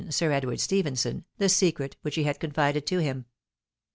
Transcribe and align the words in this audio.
Sir 0.09 0.31
Edward 0.31 0.59
Stephenson, 0.59 1.25
the 1.37 1.47
secret 1.47 1.95
which 2.01 2.15
he 2.15 2.23
had 2.23 2.39
confided 2.39 2.87
to 2.87 2.97
him. 2.97 3.25